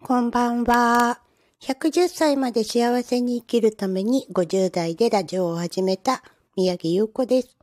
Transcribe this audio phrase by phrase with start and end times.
[0.00, 1.20] こんばんは。
[1.60, 6.22] 110歳まで幸せに生きるために50代でラジオを始めた
[6.56, 7.56] 宮城優子です。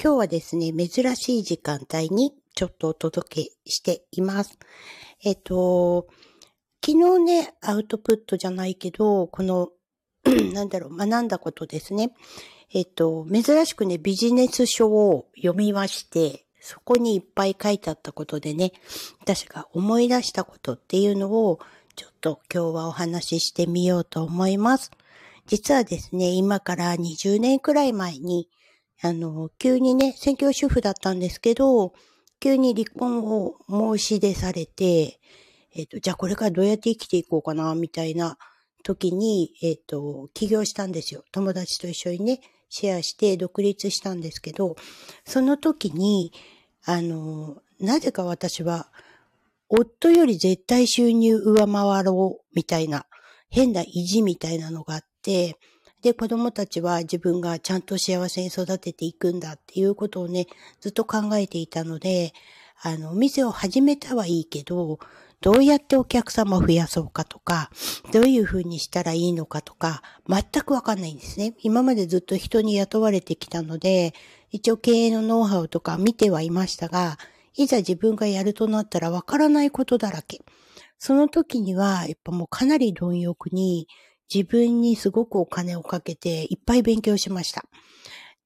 [0.00, 4.60] 今日はですね、珍しい時間帯にちょっとお届けしています。
[5.24, 6.06] えっと、
[6.84, 9.70] 昨日ね、アウトプットじゃないけど、この、
[10.54, 12.14] なんだろう、学んだことですね。
[12.72, 18.72] えっと、珍しくね、ビジネス書を読みまして、そこにいっぱい書いてあったことでね、
[19.20, 21.60] 私が思い出したことっていうのを、
[21.94, 24.90] ちょっと今日はお話ししてみようと思います。
[25.46, 28.48] 実はですね、今から20年くらい前に、
[29.00, 31.94] あの、急にね、専業主婦だったんですけど、
[32.40, 35.20] 急に離婚を申し出されて、
[35.72, 38.38] えっ、と、じゃあこれからどうやって生きていこうかな、みたいな
[38.82, 41.22] 時に、えっ、と、起業したんですよ。
[41.30, 44.74] 友達と一緒にね、シェアして独立したんですけど、
[45.24, 46.32] その時に、
[46.88, 48.88] あの、なぜか私は、
[49.68, 53.06] 夫より絶対収入上回ろうみたいな、
[53.50, 55.58] 変な意地みたいなのがあって、
[56.02, 60.46] で、子供たちは自分がちゃんと幸せに育てていくんだっていうことをね、
[60.80, 62.32] ずっと考えていたので、
[62.80, 65.00] あの、お店を始めたはいいけど、
[65.40, 67.70] どうやってお客様を増やそうかとか、
[68.12, 71.54] どういうふうにしたらいいのかとか、全くわかんないんですね。
[71.62, 74.14] 今までずっと人に雇われてきたので、
[74.50, 77.18] 一応経営のノウハウとか見てはいましたが、
[77.54, 80.40] いざ自分がやるとなったらわからないことだらけ。
[80.98, 83.88] その時には、やっぱもうかなり貪欲に
[84.32, 87.64] 自分にすごくお金をかけていっぱい勉強しました。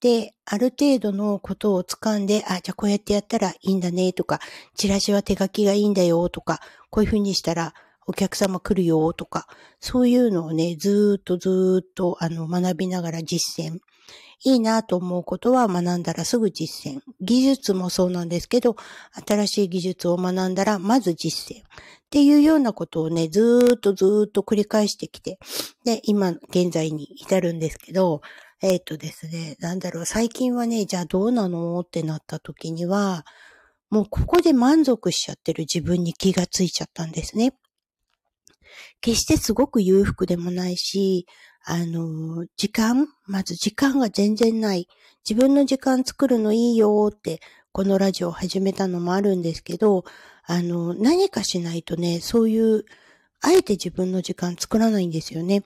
[0.01, 4.41] で、ある程度のことを掴んで、あ、じゃあこうやってやったらいいんだねとか、
[4.75, 7.75] チラシは手書きがいいんだよとか、こういうふうにしたら
[8.07, 9.47] お客様来るよとか、
[9.79, 13.79] そういうのをね、ずーっとずーっとあの学びながら実践
[14.43, 17.01] いいなと思うことは学んだらすぐ実践。
[17.21, 18.77] 技術もそうなんですけど、
[19.27, 21.61] 新しい技術を学んだらまず実践。
[21.61, 21.63] っ
[22.11, 25.39] ていうようなことをね、ずーっとずーっと繰り返してきて、
[25.85, 28.23] で、今現在に至るんですけど、
[28.63, 33.25] えっ、ー、とですね、なんだろう、最近はね、じゃあどうなのってなった時には、
[33.89, 37.55] もうここで満足しちゃってる自分に気がついちゃったんですね。
[39.01, 41.27] 決してすごく裕福でもないし、
[41.65, 44.89] あの、時間まず時間が全然ない。
[45.29, 47.41] 自分の時間作るのいいよって、
[47.73, 50.05] このラジオを始めたのもあるんですけど、
[50.45, 52.85] あの、何かしないとね、そういう、
[53.41, 55.65] あえて自分の時間作らないんですよね。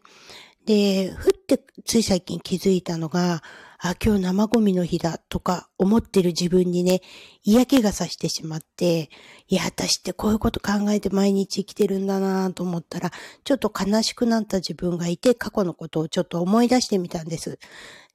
[0.67, 3.43] で、ふってつい最近気づいたのが、
[3.79, 7.03] あ、今日生ゴミの日だとか思ってる自分にね、
[7.43, 9.11] 嫌気がさしてしまって、
[9.47, 13.11] いや、私ってこういうこと考えて毎日生きてるんだなと思ったら、
[13.45, 17.59] ちょっと悲しくなった自分がいて、過去のことをちょっと思い出してみたんです。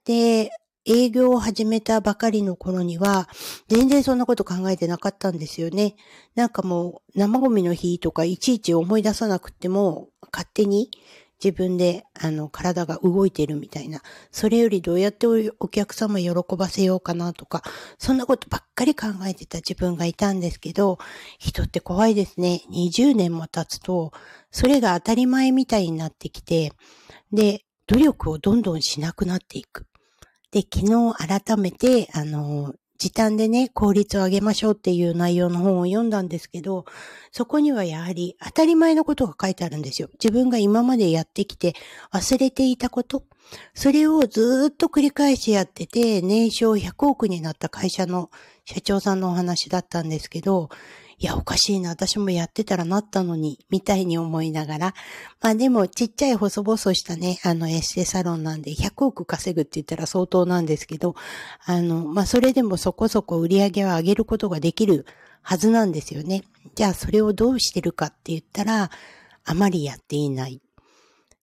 [0.05, 0.49] で、
[0.85, 3.29] 営業を始めたばかりの頃には、
[3.67, 5.95] 全然そんなこと考えてなかったんですよね。
[6.33, 10.89] なんかもう、生ゴミの日とかいちいち思い出さなくても、勝手に
[11.44, 14.01] 自分で、あの、体が動いてるみたいな。
[14.31, 17.63] それよりどうやってお客様喜ばせようかなとか、
[17.97, 20.99] そんなことばっかり考えてた自分がいたんですけど、
[21.38, 22.61] 人って怖いですね。
[22.72, 24.11] 20年も経つと、
[24.51, 26.73] それが当たり前みたいになってきて、
[27.31, 29.88] で、努力をどんどんしなくなっていく。
[30.51, 36.83] で、昨日改めて、あの、時短でね、効率を上げましょうっていう内容の本を読んだんですけど、
[37.31, 40.09] そこにはやはり当たり前のことが書いてあるんですよ。
[40.21, 41.75] 自分が今までやってきて
[42.11, 43.23] 忘れていたこと。
[43.73, 48.29] それをずっと繰り返しやってて、年商100億になった会社の
[48.65, 50.69] 社長さんのお話だったんですけど、
[51.22, 54.94] いや、おかしいな、私もやってたらなったのに、みたいに思いながら。
[55.41, 61.16] まあでも、ちっちゃい細々したね、あのエステサロンなんで、100億稼ぐって言ったら相当なんですけど、
[61.66, 65.06] あの、まあそれでもそこそこ売り上げは上げることができる
[65.41, 66.46] はずなんですよね。
[66.75, 68.90] じゃあ、それをどうしてるかって言ったら、
[69.44, 70.62] あまりやっていない。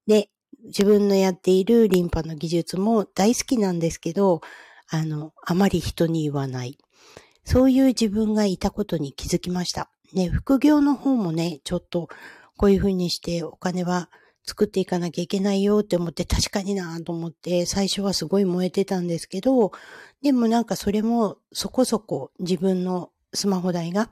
[0.06, 0.30] で、
[0.64, 4.40] 自分のやっているリンパの技術も大好きなんですけど、
[4.88, 6.78] あの、あまり人に言わない。
[7.46, 9.88] そういう自分がいたことに気づきました。
[10.12, 12.08] ね、副業の方もね、ちょっと
[12.56, 14.10] こういうふうにしてお金は
[14.44, 19.70] 作っていかなきゃいけないよって思って確かになと思って最初はすごい燃えてたんですけど、
[20.22, 24.10] でもなんかそれもそこそこ自分のスマホ代が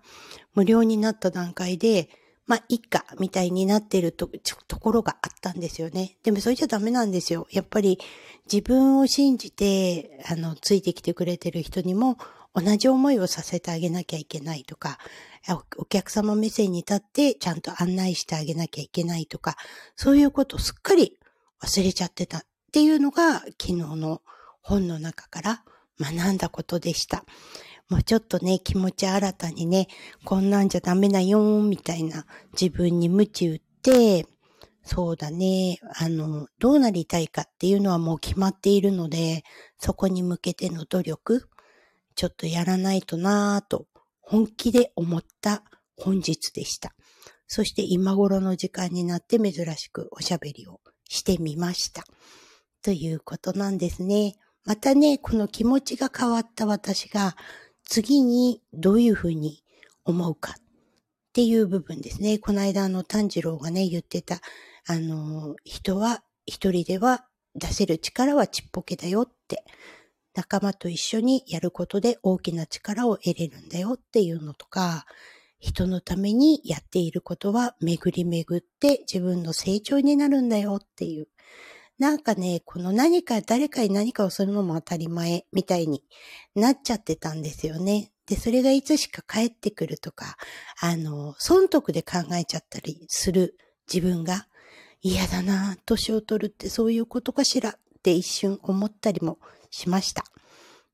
[0.55, 2.09] 無料になった段階で、
[2.47, 4.29] まあ、一家みたいになっていると、
[4.69, 6.17] ところがあったんですよね。
[6.23, 7.47] でもそれじゃダメなんですよ。
[7.51, 7.99] やっぱり
[8.51, 12.19] 自分を信じて、あの、ついてきてくれてる人にも
[12.55, 14.99] 同じ思いをさせてあげなきゃいけないとか、
[15.77, 19.57] お客様目線に立ってちゃんと案内してあげなきゃいけないとか、
[19.97, 21.19] そういうことをすっかり
[21.63, 22.43] 忘れちゃってたっ
[22.73, 24.23] ていうのが昨日の
[24.61, 25.65] 本の中から
[26.01, 27.25] 学んだことでした。
[27.89, 29.89] もうちょっとね、気持ち新たにね、
[30.25, 32.27] こんなんじゃダメなよーみたいな
[32.59, 34.27] 自分に鞭打って、
[34.83, 39.43] そうだね、あの、どうなりたいかっていうのはもう決まっているので、
[39.79, 41.49] そこに向けての努力、
[42.15, 43.87] ちょっとやらないとなぁと
[44.21, 45.65] 本気で思った
[45.97, 46.95] 本日でした。
[47.47, 52.05] そして今頃の時間になって珍しくおしゃべりをしてみました。
[52.83, 54.35] ということなんですね。
[54.65, 57.37] またね、この気持ちが変わった私が
[57.85, 59.63] 次にどういうふうに
[60.05, 60.55] 思うかっ
[61.35, 62.39] ていう部分ですね。
[62.39, 64.41] この間の炭治郎がね、言ってた、
[64.87, 69.65] あの、人は一人では出せる力はちっぽけだよって、
[70.35, 75.05] 仲間と一緒にやることで大きな力を得れるんだよっていうのとか、
[75.61, 81.29] 人のためにやっていることは巡り巡って自分の成長になるんだよっていう。
[81.99, 86.03] なんかね、この何か誰かに何かをするのも当たり前みたいに
[86.55, 88.11] なっちゃってたんですよね。
[88.27, 90.37] で、それがいつしか帰ってくるとか、
[90.81, 93.57] あの、損得で考えちゃったりする
[93.93, 94.49] 自分が
[95.03, 99.39] 嫌だな、年を取るってそういうことかしらって一瞬思ったりも
[99.71, 100.25] しました。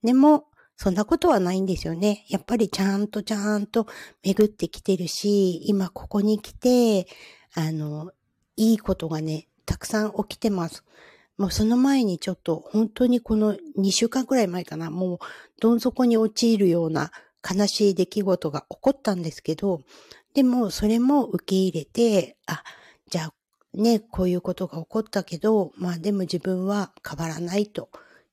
[0.03, 0.47] でも、
[0.77, 2.25] そんなことはないんですよね。
[2.29, 3.87] やっぱりちゃんとちゃんと
[4.23, 7.07] 巡ってきてるし、今ここに来て、
[7.55, 8.13] あの、
[8.57, 10.85] いいことがね、たくさん起きてます。
[11.39, 15.19] もうその前にちょっと本当にこの2週間くらい前かな、もう
[15.61, 17.11] どん底に陥るような
[17.49, 19.81] 悲しい出来事が起こったんですけど、
[20.35, 22.63] でもそれも受け入れて、あ、
[23.09, 23.35] じゃあ
[23.73, 27.89] ね、こういうことが起こったけど、まあでも自分は変わらないと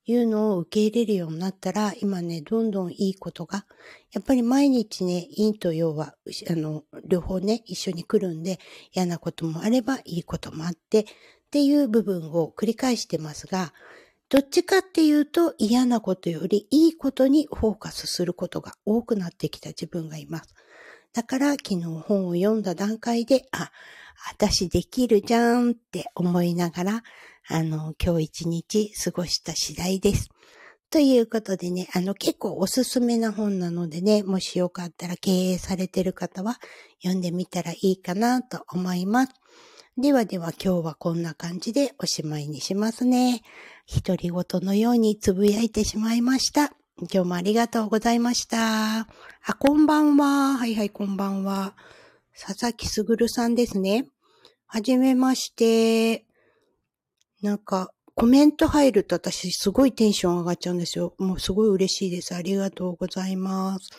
[0.07, 3.65] いうのを受け入れるようになったら、今ね、どんどんいいことが、
[4.13, 6.15] やっぱり毎日ね、陰と陽は、
[6.50, 8.57] あの、両方ね、一緒に来るんで、
[8.94, 11.06] 嫌なこともあれば、いいこともあって、っ
[11.51, 13.74] ていう部分を繰り返してますが、
[14.30, 20.54] どっちかっていうと嫌なことよりいいことにフォーカスすることが多くなってきた自分がいます。
[21.13, 23.71] だから昨日本を読んだ段階で、あ、
[24.25, 27.03] 私できるじゃんって思いながら、
[27.49, 30.29] あの、今日一日過ごした次第です。
[30.89, 36.59] ということでね、あの、結構おすすめな本なのでね、もしよかったら経営されてる方は
[37.01, 39.33] 読んでみたらいいかなと思います。
[39.97, 43.41] ではでは今日はこんな感じでおしまいにしますね。
[44.05, 46.73] 独り言のようにつぶやいてしまいました。
[46.99, 48.99] 今日もありがとうございました。
[48.99, 49.07] あ、
[49.59, 50.57] こんばんは。
[50.57, 51.75] はいはい、こんばんは。
[52.39, 54.05] 佐々木すぐるさんですね。
[54.67, 56.25] はじめまして。
[57.41, 61.15] なんか、コメント入ると私すごいテンション上がっちゃうんですよ。
[61.17, 62.35] もうすごい嬉しいです。
[62.35, 63.89] ありがとうございます。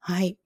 [0.00, 0.36] はい。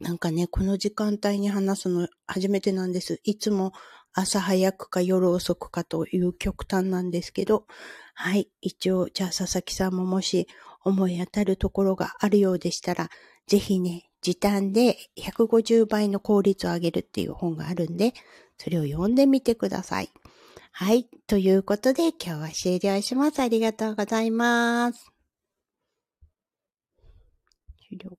[0.00, 3.20] なんかね、この時間帯に話すの初めてなんです。
[3.24, 3.72] いつも
[4.12, 7.66] 朝早くか夜遅くかという極端なんですけど、
[8.14, 8.50] はい。
[8.60, 10.46] 一応、じゃあ佐々木さんももし
[10.84, 13.10] 思い当たるところがあるようでしたら、
[13.46, 18.12] ぜひね、時短で150倍の効率を上げるっていう本があるんで、
[18.58, 20.10] それを読んでみてください。
[20.72, 21.04] はい。
[21.28, 23.38] ということで、今日は終了します。
[23.38, 25.12] ありがとうございます。
[27.88, 28.18] 終了。